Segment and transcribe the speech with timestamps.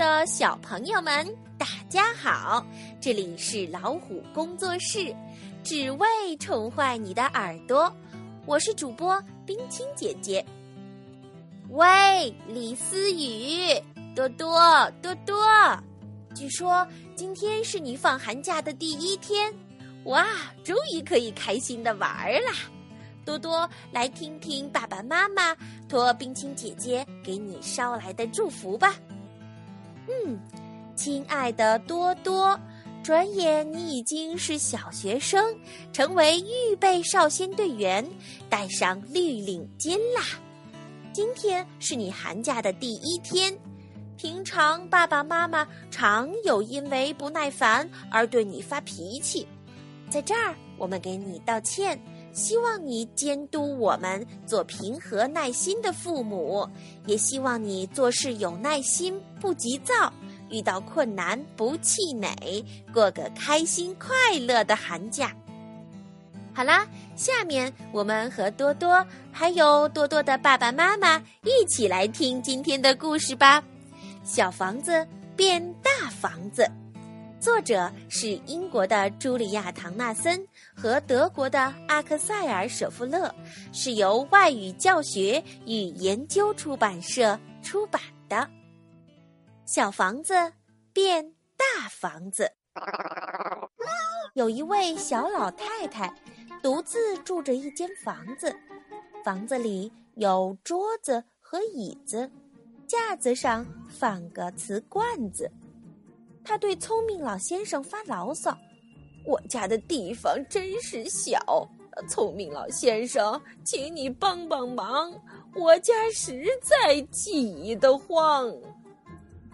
[0.00, 2.64] 的小朋友们，大家好！
[3.02, 5.14] 这里是老虎工作室，
[5.62, 6.06] 只为
[6.38, 7.94] 宠坏你的耳朵。
[8.46, 10.42] 我是主播冰清姐姐。
[11.68, 13.78] 喂，李思雨，
[14.16, 15.36] 多多，多多，
[16.34, 19.52] 据说今天是你放寒假的第一天，
[20.04, 20.26] 哇，
[20.64, 22.52] 终于可以开心的玩啦！
[23.22, 25.54] 多多，来听听爸爸妈妈
[25.90, 28.94] 托冰清姐姐给你捎来的祝福吧。
[30.10, 30.38] 嗯，
[30.96, 32.58] 亲爱的多多，
[33.02, 35.54] 转眼你已经是小学生，
[35.92, 38.04] 成为预备少先队员，
[38.48, 40.22] 戴上绿领巾啦。
[41.12, 43.56] 今天是你寒假的第一天，
[44.16, 49.46] 平常爸爸妈妈常有因为不耐烦而对你发脾气，
[50.08, 52.00] 在这儿我们给你道歉，
[52.32, 56.68] 希望你监督我们做平和耐心的父母，
[57.06, 60.12] 也希望你做事有耐心，不急躁。
[60.48, 65.32] 遇到困难不气馁，过个开心快乐的寒假。
[66.52, 73.62] 好啦，下面我们和多多还有多多的爸爸妈妈一起来听今天的故事吧。
[74.24, 75.06] 小房子
[75.36, 76.68] 变大房子，
[77.40, 80.46] 作者是英国的茱莉亚·唐纳森
[80.76, 83.34] 和德国的阿克塞尔·舍夫勒，
[83.72, 88.46] 是由外语教学与研究出版社出版的。
[89.64, 90.34] 小房子
[90.92, 92.52] 变大房子。
[94.34, 96.14] 有一位小老太太，
[96.62, 98.54] 独自住着一间房子。
[99.24, 102.30] 房子里有桌子和椅子，
[102.86, 105.50] 架子上放个瓷罐子。
[106.44, 108.56] 他对聪明老先生发牢骚
[109.24, 111.38] ：“我家的地方真是小，
[112.08, 115.12] 聪明老先生，请你帮帮忙，
[115.54, 118.52] 我家实在挤得慌。”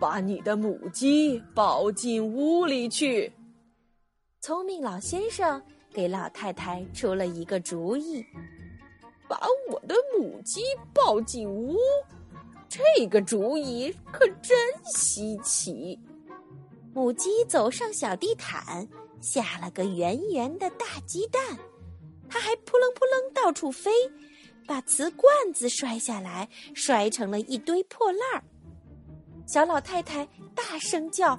[0.00, 3.32] 把你的母鸡抱进屋里去。
[4.40, 5.62] 聪明老先生
[5.92, 8.22] 给老太太出了一个主意：
[9.28, 9.40] 把
[9.70, 10.62] 我的母鸡
[10.92, 11.76] 抱进屋，
[12.68, 15.98] 这个主意可真稀奇。
[16.94, 18.88] 母鸡走上小地毯，
[19.20, 21.42] 下了个圆圆的大鸡蛋，
[22.28, 23.90] 它还扑棱扑棱到处飞，
[24.64, 28.44] 把瓷罐子摔下来，摔成了一堆破烂儿。
[29.44, 30.24] 小老太太
[30.54, 31.36] 大声叫：“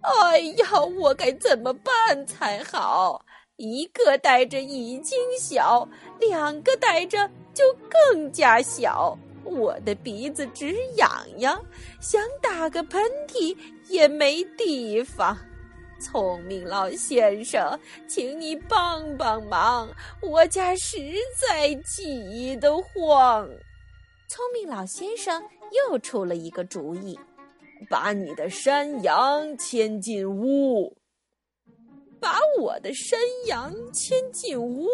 [0.00, 3.22] 哎呀，我该怎么办才好？
[3.56, 5.86] 一个带着已经小，
[6.18, 9.16] 两个带着就更加小。
[9.44, 11.62] 我的鼻子直痒痒，
[12.00, 13.54] 想打个喷嚏
[13.88, 15.36] 也没地方。
[16.00, 19.88] 聪明老先生，请你帮帮忙，
[20.20, 20.98] 我家实
[21.36, 23.48] 在挤得慌。”
[24.28, 25.42] 聪明老先生
[25.88, 27.18] 又出了一个主意：
[27.88, 30.96] 把你的山羊牵进屋。
[32.20, 34.88] 把我的山羊牵进屋，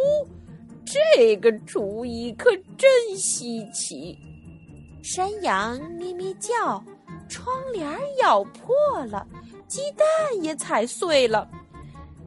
[0.85, 4.19] 这个主意可真稀奇。
[5.03, 6.85] 山羊咩咩叫，
[7.31, 8.75] 窗帘咬破
[9.07, 9.27] 了，
[9.67, 10.07] 鸡蛋
[10.43, 11.49] 也踩碎了。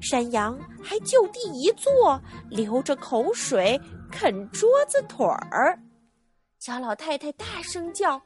[0.01, 2.19] 山羊还就地一坐，
[2.49, 3.79] 流着口水
[4.11, 5.77] 啃桌子腿儿。
[6.59, 8.19] 小老太太大声叫：“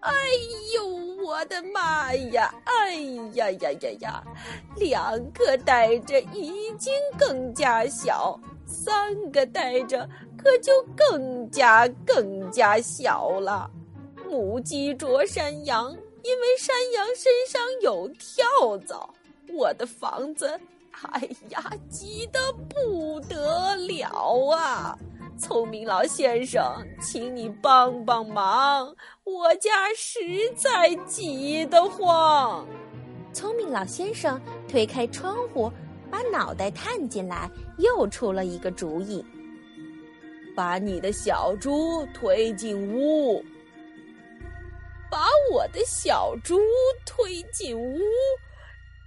[0.00, 0.12] 哎
[0.74, 0.86] 呦，
[1.22, 2.54] 我的妈呀！
[2.64, 2.94] 哎
[3.34, 4.24] 呀呀呀呀！
[4.76, 13.70] 两个带着已经更加小，三个带着可就更加更加小了。
[14.28, 19.08] 母鸡啄山羊，因为山羊身上有跳蚤，
[19.48, 20.58] 我的房子，
[21.02, 21.20] 哎
[21.50, 24.98] 呀，挤得不得了啊！”
[25.38, 28.92] 聪明老先生，请你帮帮忙，
[29.22, 32.66] 我家实在挤得慌。
[33.32, 35.70] 聪明老先生推开窗户，
[36.10, 37.48] 把脑袋探进来，
[37.78, 39.24] 又出了一个主意：
[40.56, 43.44] 把你的小猪推进屋。
[45.16, 46.60] 把我的小猪
[47.06, 47.98] 推进屋，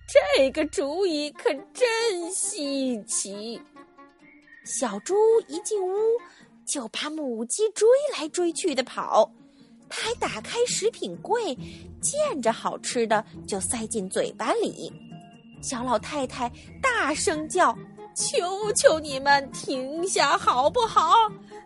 [0.08, 3.62] 这个主意可真稀奇。
[4.66, 5.16] 小猪
[5.48, 5.94] 一进屋，
[6.66, 9.32] 就把母鸡追来追去的跑。
[9.88, 11.56] 它还打开食品柜，
[12.02, 14.92] 见着好吃的就塞进嘴巴里。
[15.62, 16.52] 小老太太
[16.82, 17.78] 大声叫
[18.18, 21.14] ：“求求你们停下好不好？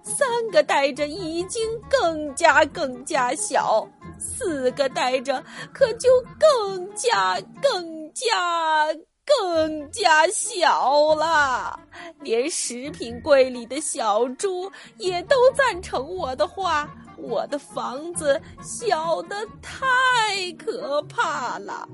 [0.04, 3.88] 三个带着已经更加更加小，
[4.24, 5.44] 四个带着
[5.74, 6.10] 可就
[6.40, 8.88] 更加更加。”
[9.26, 11.80] 更加小了，
[12.20, 16.94] 连食品柜里的小猪也都赞成我的话。
[17.16, 21.88] 我的房子小的太可怕了。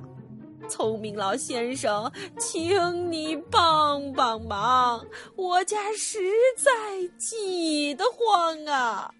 [0.67, 5.05] 聪明老先生，请你帮帮忙，
[5.35, 6.17] 我家实
[6.57, 6.71] 在
[7.19, 9.13] 挤得慌啊！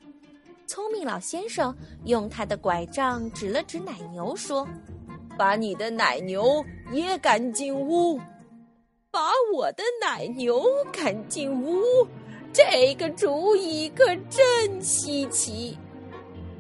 [0.69, 1.75] 聪明老先生
[2.06, 4.68] 用他的拐杖指了指奶牛，说
[5.36, 8.21] ：“把你的奶牛也赶进屋，
[9.10, 10.63] 把我的奶牛
[10.94, 12.07] 赶进屋，
[12.54, 15.75] 这个主意可真稀奇。”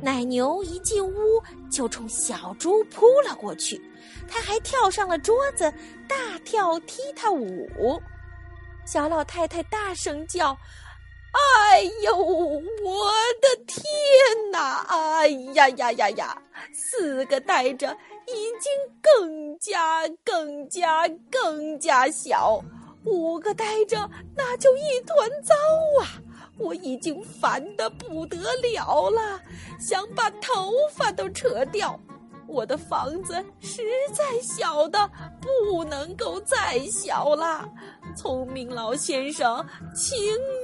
[0.01, 1.15] 奶牛一进屋
[1.69, 3.79] 就冲小猪扑了过去，
[4.27, 5.71] 他还跳上了桌子，
[6.07, 8.01] 大跳踢踏舞。
[8.87, 10.57] 小老太太大声叫
[11.31, 13.11] ：“哎呦，我
[13.41, 13.81] 的天
[14.51, 14.85] 哪！
[14.89, 16.41] 哎呀呀呀呀！
[16.73, 17.95] 四个带着
[18.27, 18.71] 已经
[19.01, 22.59] 更加、更加、更加小，
[23.05, 25.55] 五个带着那就一团糟
[26.01, 26.19] 啊！”
[26.57, 29.39] 我已经烦得不得了了，
[29.79, 31.97] 想把头发都扯掉。
[32.47, 35.09] 我的房子实在小的
[35.39, 37.65] 不能够再小了，
[38.21, 40.19] 聪明老先生，请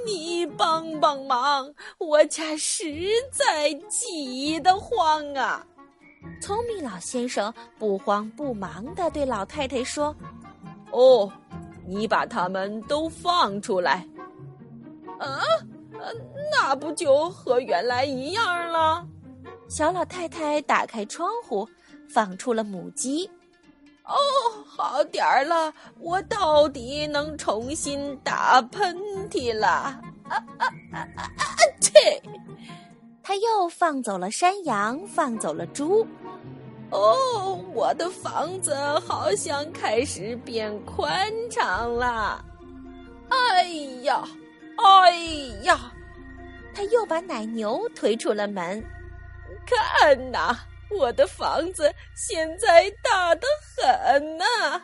[0.06, 5.66] 你帮帮忙，我家实在挤得慌啊！
[6.42, 10.14] 聪明老先生不慌不忙地对老太太说
[10.92, 11.32] ：“哦，
[11.88, 14.06] 你把它们都放出来。”
[15.18, 15.40] 啊？
[16.52, 19.08] 那不就和原来一样了？
[19.70, 21.66] 小老太太打开窗户，
[22.10, 23.32] 放出了母鸡。
[24.06, 24.16] 哦，
[24.68, 28.96] 好点儿了，我到底能重新打喷
[29.30, 29.68] 嚏了。
[29.68, 31.44] 啊啊啊啊啊！
[31.80, 32.22] 切！
[33.24, 36.06] 他又放走了山羊，放走了猪。
[36.92, 42.46] 哦，我的房子好像开始变宽敞了。
[43.30, 43.64] 哎
[44.04, 44.24] 呀！
[44.78, 45.16] 哎
[45.64, 45.92] 呀！
[46.76, 48.84] 他又把奶牛推出了门。
[49.66, 50.56] 看呐，
[50.90, 54.82] 我的房子现在大得很呐！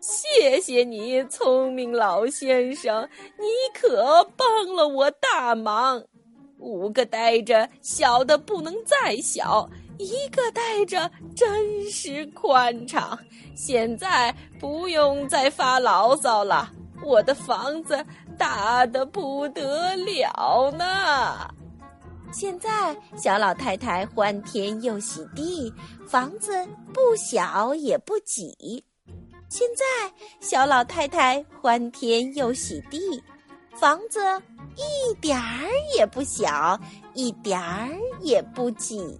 [0.00, 3.08] 谢谢你，聪明老先生，
[3.38, 6.02] 你可帮了我大忙。
[6.58, 9.68] 五个呆着小的不能再小，
[9.98, 13.18] 一个呆着真是宽敞。
[13.54, 16.70] 现在不用再发牢骚了，
[17.02, 18.04] 我的房子。
[18.38, 21.48] 大的不得了呢！
[22.32, 25.72] 现在小老太太欢天又喜地，
[26.06, 26.52] 房子
[26.92, 28.84] 不小也不挤。
[29.48, 29.84] 现在
[30.40, 33.22] 小老太太欢天又喜地，
[33.74, 34.20] 房子
[34.76, 36.78] 一点儿也不小，
[37.14, 37.88] 一点儿
[38.20, 39.18] 也不挤。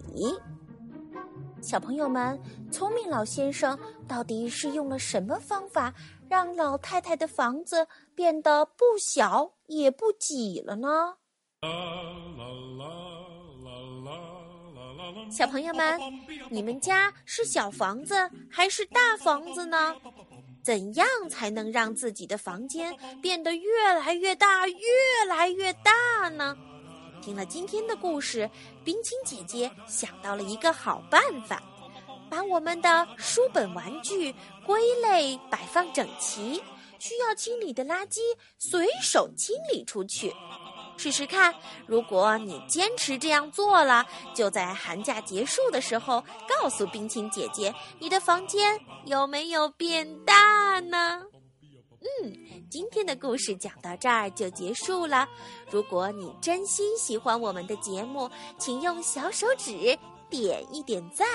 [1.61, 2.39] 小朋友们，
[2.71, 3.77] 聪明老先生
[4.07, 5.93] 到底是用了什么方法？
[6.29, 11.15] 让老太太的房子变得不小也不挤了呢？
[15.31, 15.99] 小朋友们，
[16.49, 19.95] 你们家是小房子还是大房子呢？
[20.63, 24.75] 怎样才能让自己的房间变得越来越大、越
[25.27, 26.55] 来越大呢？
[27.21, 28.49] 听了今天的故事，
[28.83, 31.63] 冰清姐姐想到了一个好办法。
[32.29, 36.61] 把我们的书本、玩具归类摆放整齐，
[36.99, 38.19] 需要清理的垃圾
[38.57, 40.33] 随手清理出去。
[40.97, 41.53] 试试看，
[41.85, 51.23] 如果你坚持这样做了，就在寒假结束的时候告诉冰清姐姐，你的房间有没有变大呢？
[52.23, 52.33] 嗯，
[52.69, 55.27] 今天的故事讲到这儿就结束了。
[55.69, 59.97] 如果你真心喜欢我们的节目，请用小手指。
[60.29, 61.25] 点一点赞，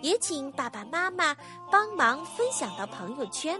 [0.00, 1.32] 也请爸爸妈妈
[1.70, 3.56] 帮忙分享到朋友圈。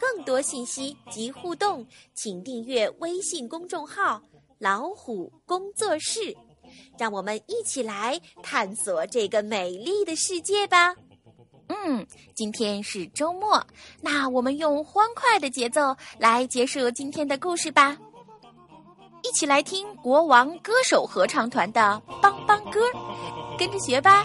[0.00, 4.22] 更多信息及互动，请订阅微信公众号
[4.64, 6.34] “老虎工作室”，
[6.98, 10.94] 让我们一起来探索这个美丽的世界吧。
[11.68, 13.62] 嗯，今天是周末，
[14.00, 17.94] 那我们用欢快的节奏来结束今天的故事吧。
[19.22, 22.80] 一起来听国王歌手合唱团的邦邦歌。
[23.58, 24.24] 跟着学吧。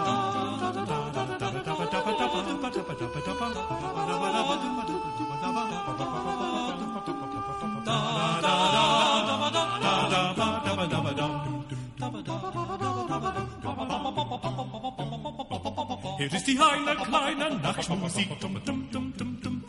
[16.21, 19.63] Hier ist die eine kleine Nachtmusik, dum dum dum dum dum.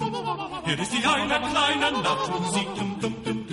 [0.67, 3.53] Hier ist die eine kleine Nachtmusik, dum dum dum dum.